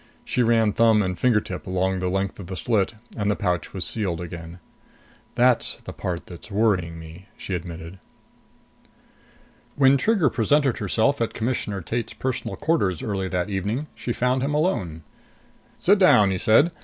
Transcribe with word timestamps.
She 0.25 0.41
ran 0.41 0.73
thumb 0.73 1.03
and 1.03 1.15
finger 1.15 1.39
tip 1.39 1.67
along 1.67 1.99
the 1.99 2.09
length 2.09 2.39
of 2.39 2.47
the 2.47 2.55
slit, 2.55 2.95
and 3.15 3.29
the 3.29 3.35
pouch 3.35 3.71
was 3.71 3.85
sealed 3.85 4.19
again. 4.19 4.57
"That's 5.35 5.77
the 5.83 5.93
part 5.93 6.25
that's 6.25 6.49
worrying 6.49 6.97
me," 6.97 7.27
she 7.37 7.53
admitted. 7.53 7.99
When 9.75 9.97
Trigger 9.97 10.31
presented 10.31 10.79
herself 10.79 11.21
at 11.21 11.35
Commissioner 11.35 11.81
Tate's 11.81 12.15
personal 12.15 12.55
quarters 12.55 13.03
early 13.03 13.27
that 13.27 13.51
evening, 13.51 13.85
she 13.93 14.11
found 14.11 14.41
him 14.41 14.55
alone. 14.55 15.03
"Sit 15.77 15.99
down," 15.99 16.31
he 16.31 16.39
said. 16.39 16.71